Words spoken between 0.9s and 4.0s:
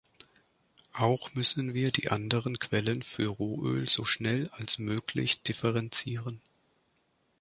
Auch müssen wir die anderen Quellen für Rohöl